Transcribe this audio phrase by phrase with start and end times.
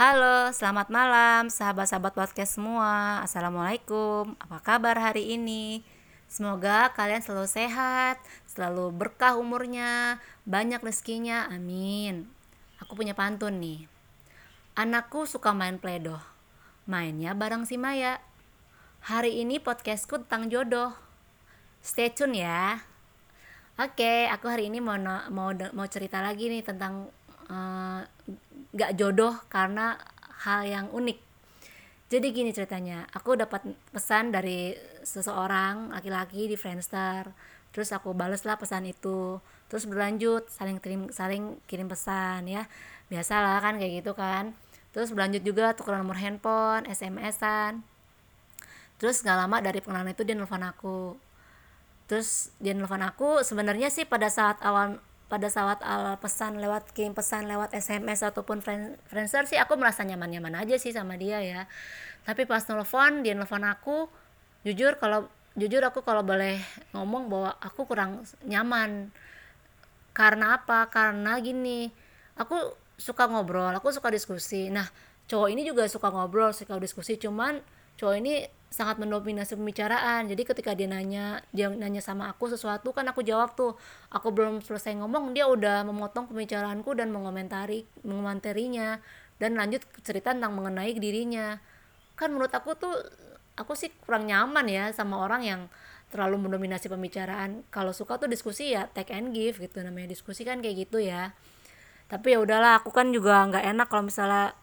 [0.00, 3.20] Halo, selamat malam sahabat-sahabat podcast semua.
[3.20, 4.32] Assalamualaikum.
[4.40, 5.84] Apa kabar hari ini?
[6.24, 8.16] Semoga kalian selalu sehat,
[8.48, 10.16] selalu berkah umurnya,
[10.48, 11.52] banyak rezekinya.
[11.52, 12.32] Amin.
[12.80, 13.92] Aku punya pantun nih.
[14.72, 16.24] Anakku suka main pledoh.
[16.88, 18.24] Mainnya bareng si Maya.
[19.04, 20.96] Hari ini podcastku tentang jodoh.
[21.84, 22.80] Stay tune ya.
[23.76, 24.96] Oke, aku hari ini mau
[25.28, 27.12] mau mau cerita lagi nih tentang
[27.52, 28.00] uh,
[28.74, 29.98] gak jodoh karena
[30.46, 31.18] hal yang unik.
[32.10, 33.62] Jadi gini ceritanya aku dapat
[33.94, 34.74] pesan dari
[35.06, 37.30] seseorang laki-laki di Friendster.
[37.70, 39.38] Terus aku bales lah pesan itu.
[39.70, 42.66] Terus berlanjut saling kirim saling kirim pesan ya.
[43.06, 44.58] Biasalah kan kayak gitu kan.
[44.90, 47.86] Terus berlanjut juga tukar nomor handphone SMS-an
[49.00, 51.16] terus gak lama dari pengenalan itu dia nelfon aku.
[52.04, 55.00] Terus dia nelfon aku sebenarnya sih pada saat awal
[55.30, 55.78] pada saat
[56.18, 60.90] pesan lewat kirim pesan lewat SMS ataupun friend, Friendster sih aku merasa nyaman-nyaman aja sih
[60.90, 61.70] sama dia ya.
[62.26, 64.10] Tapi pas nelfon dia nelfon aku
[64.66, 66.58] jujur kalau jujur aku kalau boleh
[66.90, 69.14] ngomong bahwa aku kurang nyaman.
[70.10, 70.90] Karena apa?
[70.90, 71.86] Karena gini
[72.34, 74.66] aku suka ngobrol aku suka diskusi.
[74.66, 74.90] Nah
[75.30, 77.22] cowok ini juga suka ngobrol suka diskusi.
[77.22, 77.62] Cuman
[77.94, 80.30] cowok ini sangat mendominasi pembicaraan.
[80.30, 83.74] Jadi ketika dia nanya dia nanya sama aku sesuatu kan aku jawab tuh.
[84.14, 89.02] Aku belum selesai ngomong dia udah memotong pembicaraanku dan mengomentari mengomentarinya
[89.42, 91.58] dan lanjut cerita tentang mengenai dirinya.
[92.14, 92.94] Kan menurut aku tuh
[93.58, 95.60] aku sih kurang nyaman ya sama orang yang
[96.14, 97.66] terlalu mendominasi pembicaraan.
[97.74, 101.34] Kalau suka tuh diskusi ya take and give gitu namanya diskusi kan kayak gitu ya.
[102.06, 104.54] Tapi ya udahlah aku kan juga nggak enak kalau misalnya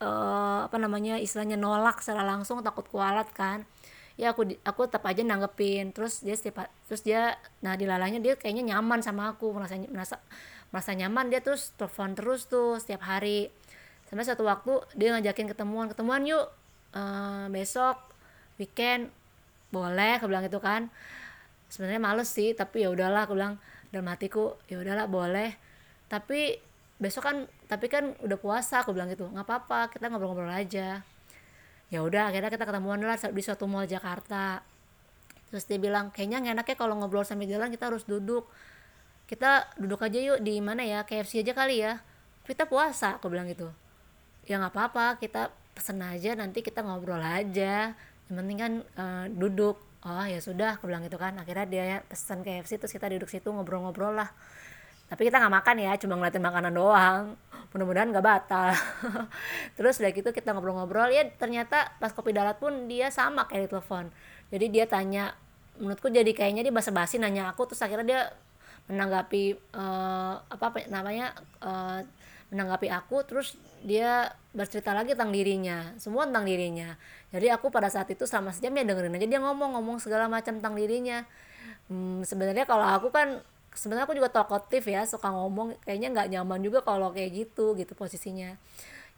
[0.00, 3.68] uh, apa namanya istilahnya nolak secara langsung takut kualat kan.
[4.18, 5.92] Ya aku aku tetap aja nanggepin.
[5.94, 9.52] Terus dia setiap terus dia nah dilalahnya dia kayaknya nyaman sama aku.
[9.54, 10.16] Merasa merasa
[10.72, 11.32] merasa nyaman.
[11.32, 13.52] Dia terus telepon terus tuh setiap hari.
[14.08, 15.86] Sampai satu waktu dia ngajakin ketemuan.
[15.88, 16.48] Ketemuan yuk
[16.96, 17.96] uh, besok
[18.58, 19.08] weekend
[19.70, 20.90] boleh aku bilang gitu kan.
[21.70, 23.56] Sebenarnya males sih tapi ya udahlah aku bilang
[23.94, 25.54] dalam hatiku ya udahlah boleh.
[26.10, 26.58] Tapi
[27.00, 27.36] besok kan
[27.70, 31.06] tapi kan udah puasa aku bilang gitu nggak apa-apa kita ngobrol-ngobrol aja.
[31.86, 34.58] Ya udah akhirnya kita ketemuan lah di suatu mall Jakarta.
[35.54, 38.50] Terus dia bilang kayaknya nggak enaknya kalau ngobrol sambil jalan kita harus duduk.
[39.30, 42.02] Kita duduk aja yuk di mana ya KFC aja kali ya.
[42.42, 43.70] Kita puasa aku bilang gitu.
[44.50, 47.94] Ya nggak apa-apa kita pesen aja nanti kita ngobrol aja.
[48.26, 49.78] Yang penting kan uh, duduk.
[50.02, 51.38] Oh ya sudah aku bilang gitu kan.
[51.38, 54.30] Akhirnya dia pesen KFC terus kita duduk situ ngobrol-ngobrol lah.
[55.06, 57.38] Tapi kita nggak makan ya cuma ngeliatin makanan doang
[57.70, 58.74] mudah-mudahan nggak batal.
[59.78, 63.68] Terus udah gitu kita ngobrol-ngobrol ya ternyata pas kopi dalat pun dia sama kayak di
[63.70, 64.04] telepon.
[64.50, 65.34] Jadi dia tanya
[65.78, 68.22] menurutku jadi kayaknya dia basa-basi nanya aku terus akhirnya dia
[68.90, 71.32] menanggapi uh, apa namanya
[71.62, 72.04] uh,
[72.50, 73.54] menanggapi aku terus
[73.86, 76.98] dia bercerita lagi tentang dirinya semua tentang dirinya.
[77.30, 80.58] Jadi aku pada saat itu selama sejam ya dengerin aja dia ngomong ngomong segala macam
[80.58, 81.22] tentang dirinya.
[81.86, 83.38] Hmm, sebenarnya kalau aku kan
[83.74, 87.92] sebenarnya aku juga talkative ya suka ngomong kayaknya nggak nyaman juga kalau kayak gitu gitu
[87.94, 88.58] posisinya.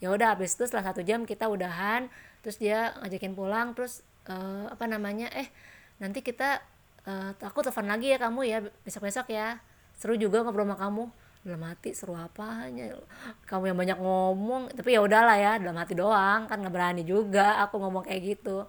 [0.00, 2.08] Ya udah habis itu setelah satu jam kita udahan
[2.40, 5.52] terus dia ngajakin pulang terus uh, apa namanya eh
[6.00, 6.64] nanti kita
[7.04, 9.60] uh, aku telepon lagi ya kamu ya besok besok ya.
[10.00, 11.04] Seru juga ngobrol sama kamu.
[11.40, 12.96] Dalam hati seru apanya?
[13.48, 17.60] Kamu yang banyak ngomong tapi ya udahlah ya dalam hati doang kan nggak berani juga
[17.64, 18.64] aku ngomong kayak gitu.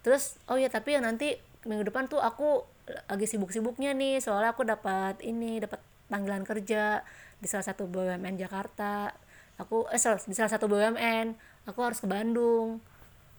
[0.00, 2.64] Terus oh ya tapi ya nanti minggu depan tuh aku
[3.06, 5.78] lagi sibuk-sibuknya nih soalnya aku dapat ini dapat
[6.10, 7.04] panggilan kerja
[7.38, 9.12] di salah satu BUMN Jakarta.
[9.60, 11.36] Aku eh di salah satu BUMN
[11.68, 12.80] aku harus ke Bandung.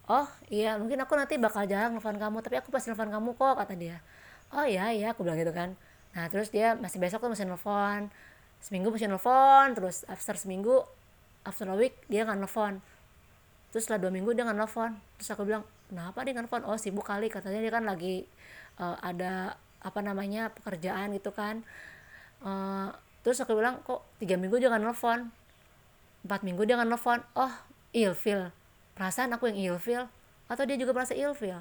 [0.10, 3.56] Oh iya mungkin aku nanti bakal jarang nelfon kamu tapi aku pasti nelfon kamu kok
[3.58, 3.98] kata dia.
[4.54, 5.74] Oh iya iya aku bilang gitu kan.
[6.14, 8.14] Nah terus dia masih besok tuh masih nelfon.
[8.62, 10.86] Seminggu masih nelfon terus after seminggu
[11.42, 12.80] after a week dia nggak nelfon.
[13.74, 14.98] Terus setelah dua minggu dia nggak nelfon.
[15.18, 16.64] Terus aku bilang kenapa dia nelfon?
[16.64, 17.60] Oh sibuk kali katanya.
[17.60, 18.24] Dia kan lagi
[18.80, 21.68] uh, ada apa namanya pekerjaan gitu kan.
[22.40, 22.96] Uh,
[23.28, 25.28] terus aku bilang kok tiga minggu jangan nelfon?
[26.24, 27.20] Empat minggu jangan nelfon.
[27.36, 27.52] Oh
[27.92, 28.56] ilfil.
[28.96, 30.08] Perasaan aku yang ilfil?
[30.48, 31.60] Atau dia juga merasa ilfil?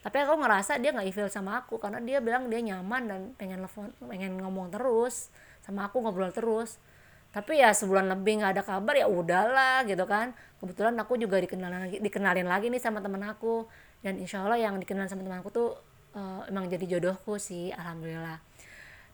[0.00, 3.60] Tapi aku ngerasa dia nggak ilfil sama aku karena dia bilang dia nyaman dan pengen
[3.60, 5.28] nelfon pengen ngomong terus
[5.60, 6.78] sama aku ngobrol terus
[7.36, 10.32] tapi ya sebulan lebih nggak ada kabar ya udahlah gitu kan.
[10.56, 13.68] Kebetulan aku juga dikenalin lagi dikenalin lagi nih sama teman aku.
[14.00, 15.68] Dan insya Allah yang dikenal sama teman aku tuh
[16.16, 18.40] uh, emang jadi jodohku sih alhamdulillah.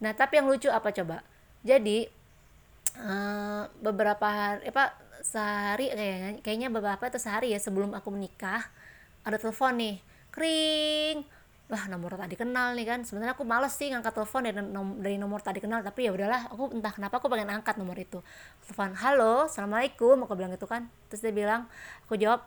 [0.07, 1.27] Nah tapi yang lucu apa coba?
[1.67, 2.07] Jadi
[3.03, 4.95] uh, beberapa hari apa
[5.27, 8.63] sehari kayaknya kayaknya beberapa atau sehari ya sebelum aku menikah
[9.27, 9.99] ada telepon nih.
[10.31, 11.27] Kering
[11.73, 13.01] wah nomor tadi kenal nih kan.
[13.01, 16.53] Sebenarnya aku males sih ngangkat telepon dari, nom dari nomor tadi kenal tapi ya udahlah
[16.53, 18.21] aku entah kenapa aku pengen angkat nomor itu.
[18.69, 20.93] Telepon halo assalamualaikum aku bilang gitu kan.
[21.09, 21.65] Terus dia bilang
[22.05, 22.45] aku jawab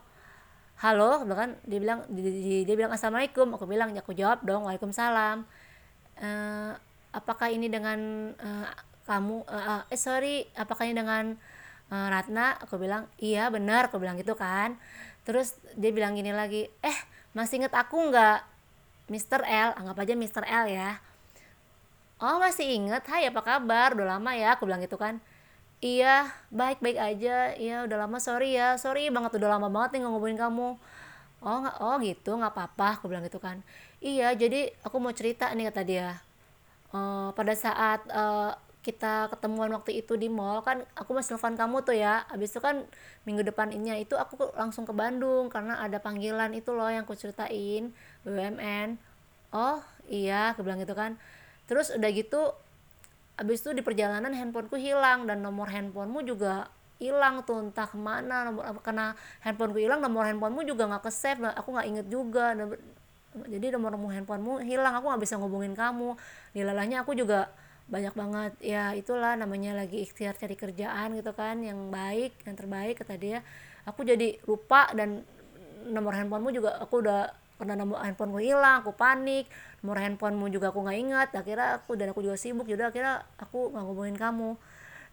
[0.78, 1.58] halo kan.
[1.66, 5.42] Dia bilang dia, bilang assalamualaikum aku bilang ya aku jawab dong waalaikumsalam.
[6.22, 6.72] Uh,
[7.10, 8.70] apakah ini dengan uh,
[9.10, 11.34] kamu uh, eh sorry apakah ini dengan
[11.90, 12.62] uh, Ratna?
[12.62, 14.78] Aku bilang iya benar aku bilang gitu kan.
[15.26, 16.98] Terus dia bilang gini lagi eh
[17.34, 18.55] masih inget aku nggak
[19.06, 19.46] Mr.
[19.46, 20.42] L anggap aja Mr.
[20.42, 20.98] L ya.
[22.18, 23.04] Oh masih inget?
[23.06, 23.94] Hai apa kabar?
[23.94, 25.22] Udah lama ya aku bilang gitu kan.
[25.84, 27.54] Iya baik baik aja.
[27.54, 28.18] Iya udah lama.
[28.18, 30.74] Sorry ya sorry banget udah lama banget nih ngomongin kamu.
[31.44, 33.62] Oh nggak oh gitu nggak apa-apa aku bilang gitu kan.
[34.02, 36.08] Iya jadi aku mau cerita nih kata dia.
[36.90, 41.76] Uh, pada saat uh, kita ketemuan waktu itu di mall kan aku masih telepon kamu
[41.82, 42.22] tuh ya.
[42.30, 42.86] Abis itu kan
[43.26, 47.18] minggu depan ini itu aku langsung ke Bandung karena ada panggilan itu loh yang aku
[47.18, 47.90] ceritain
[48.22, 48.94] BUMN
[49.50, 51.18] oh iya aku bilang gitu kan.
[51.66, 52.54] Terus udah gitu
[53.36, 58.48] abis itu di perjalanan handphoneku hilang dan nomor handphonemu juga hilang tuh entah ke mana
[58.48, 59.12] nomor karena
[59.44, 62.54] handphoneku hilang nomor handphonemu juga nggak ke save aku nggak inget juga.
[63.36, 66.14] Jadi nomor nomor handphonemu hilang aku nggak bisa ngubungin kamu.
[66.54, 67.50] Dilalahnya aku juga
[67.86, 68.52] banyak banget.
[68.62, 73.38] Ya itulah namanya lagi ikhtiar cari kerjaan gitu kan yang baik yang terbaik kata dia.
[73.86, 75.22] Aku jadi lupa dan
[75.86, 79.46] nomor handphonemu juga aku udah karena nomor handphoneku hilang aku panik.
[79.86, 83.70] Nomor handphonemu juga aku nggak ingat akhirnya aku dan aku juga sibuk jadi akhirnya aku
[83.70, 84.58] nggak ngubungin kamu.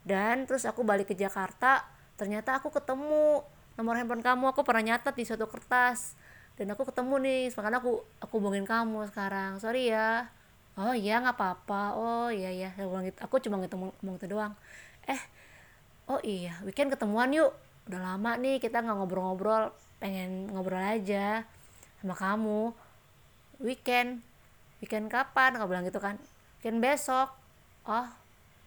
[0.04, 1.86] Dan terus aku balik ke Jakarta
[2.18, 3.46] ternyata aku ketemu
[3.78, 4.50] nomor handphone kamu.
[4.50, 6.18] Aku pernah nyatet di suatu kertas
[6.58, 9.62] dan aku ketemu nih makanya aku aku hubungin kamu sekarang.
[9.62, 10.26] Sorry ya
[10.80, 11.82] oh iya nggak apa-apa.
[11.96, 13.18] Oh iya gitu.
[13.22, 14.52] aku cuma ketemu ngomong itu doang.
[15.06, 15.20] Eh
[16.10, 16.58] oh iya.
[16.66, 17.52] Weekend ketemuan yuk.
[17.90, 19.70] Udah lama nih kita nggak ngobrol-ngobrol.
[20.02, 21.46] Pengen ngobrol aja
[22.00, 22.72] sama kamu.
[23.62, 24.20] Weekend.
[24.82, 25.56] Weekend kapan?
[25.56, 26.18] Aku bilang gitu kan.
[26.60, 27.30] Weekend besok.
[27.86, 28.08] Oh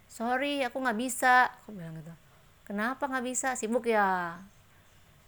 [0.08, 1.52] sorry aku nggak bisa.
[1.64, 2.14] Aku bilang gitu.
[2.64, 3.56] Kenapa nggak bisa?
[3.60, 4.40] Sibuk ya?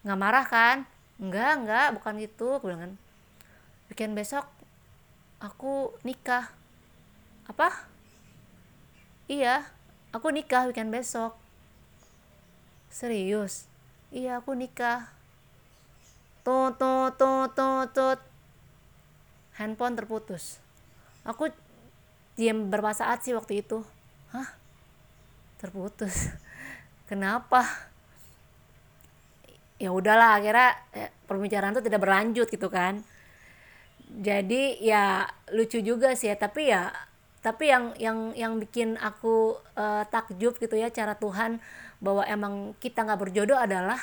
[0.07, 0.77] Nggak marah kan?
[1.19, 2.59] Enggak enggak bukan gitu.
[2.59, 2.93] Aku bilang kan
[3.89, 4.45] weekend besok
[5.41, 6.53] aku nikah
[7.49, 7.73] apa?
[9.25, 9.65] Iya
[10.13, 11.33] aku nikah weekend besok.
[12.93, 13.65] Serius?
[14.13, 15.09] Iya aku nikah.
[16.45, 17.57] Tut tut tut
[17.93, 18.19] tut
[19.57, 20.61] handphone terputus.
[21.25, 21.49] Aku
[22.37, 23.81] diam berapa saat sih waktu itu.
[24.31, 24.55] Hah?
[25.57, 26.31] Terputus.
[27.09, 27.65] Kenapa?
[29.81, 33.01] Ya udahlah akhirnya eh, pembicaraan tuh tidak berlanjut gitu kan.
[34.09, 36.89] Jadi ya lucu juga sih ya tapi ya
[37.39, 41.63] tapi yang yang yang bikin aku uh, takjub gitu ya cara Tuhan
[42.03, 43.99] bahwa emang kita nggak berjodoh adalah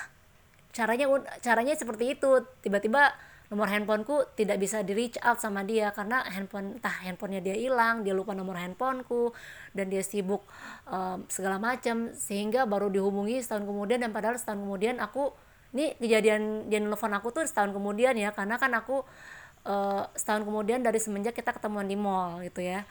[0.72, 1.08] caranya
[1.44, 2.44] caranya seperti itu.
[2.64, 3.12] Tiba-tiba
[3.46, 8.02] nomor handphoneku tidak bisa di reach out sama dia karena handphone entah handphonenya dia hilang
[8.02, 9.30] dia lupa nomor handphoneku
[9.70, 10.42] dan dia sibuk
[10.90, 15.30] um, segala macam sehingga baru dihubungi setahun kemudian dan padahal setahun kemudian aku
[15.78, 19.06] ini kejadian dia nelfon aku tuh setahun kemudian ya karena kan aku
[19.62, 22.82] uh, setahun kemudian dari semenjak kita ketemuan di mall gitu ya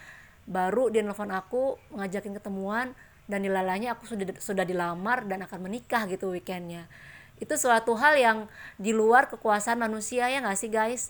[0.45, 2.93] baru dia nelfon aku ngajakin ketemuan
[3.25, 6.85] dan dilalanya aku sudah sudah dilamar dan akan menikah gitu weekendnya.
[7.41, 8.37] Itu suatu hal yang
[8.77, 11.09] di luar kekuasaan manusia ya nggak sih guys?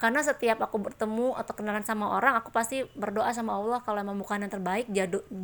[0.00, 4.16] Karena setiap aku bertemu atau kenalan sama orang aku pasti berdoa sama Allah kalau emang
[4.16, 4.88] bukan yang terbaik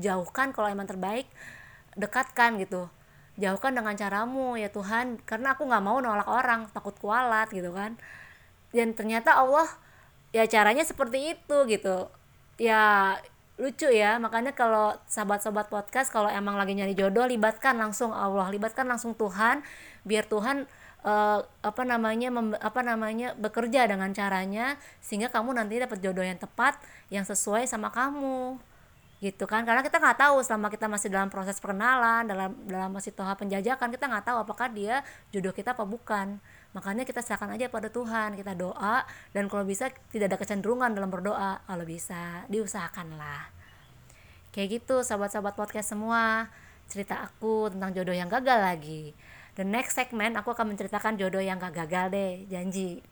[0.00, 1.28] jauhkan kalau emang terbaik
[1.98, 2.88] dekatkan gitu.
[3.36, 5.20] Jauhkan dengan caramu ya Tuhan.
[5.28, 8.00] Karena aku nggak mau nolak orang takut kualat gitu kan.
[8.72, 9.68] Dan ternyata Allah
[10.32, 12.08] ya caranya seperti itu gitu
[12.56, 13.16] ya
[13.56, 14.20] lucu ya.
[14.20, 18.48] Makanya kalau sahabat-sahabat podcast kalau emang lagi nyari jodoh libatkan langsung Allah.
[18.52, 19.64] Libatkan langsung Tuhan
[20.04, 20.68] biar Tuhan
[21.02, 26.38] uh, apa namanya mem, apa namanya bekerja dengan caranya sehingga kamu nanti dapat jodoh yang
[26.38, 26.76] tepat
[27.08, 28.60] yang sesuai sama kamu.
[29.24, 29.64] Gitu kan?
[29.64, 33.88] Karena kita nggak tahu selama kita masih dalam proses perkenalan dalam dalam masih tahap penjajakan
[33.88, 35.00] kita nggak tahu apakah dia
[35.32, 36.36] jodoh kita apa bukan
[36.76, 41.08] makanya kita serahkan aja pada Tuhan kita doa dan kalau bisa tidak ada kecenderungan dalam
[41.08, 43.56] berdoa kalau bisa diusahakanlah
[44.56, 46.48] kayak gitu sahabat-sahabat podcast semua.
[46.88, 49.12] Cerita aku tentang jodoh yang gagal lagi.
[49.52, 53.04] The next segment aku akan menceritakan jodoh yang gak gagal deh janji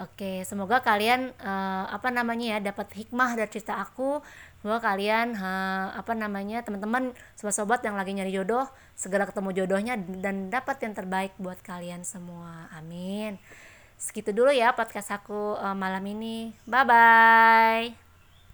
[0.00, 4.24] Oke, semoga kalian uh, apa namanya ya dapat hikmah dari cerita aku.
[4.64, 8.64] Semoga kalian uh, apa namanya teman-teman sobat-sobat yang lagi nyari jodoh
[8.96, 12.72] segera ketemu jodohnya dan dapat yang terbaik buat kalian semua.
[12.72, 13.36] Amin.
[14.00, 16.56] Segitu dulu ya podcast aku uh, malam ini.
[16.64, 18.09] Bye bye.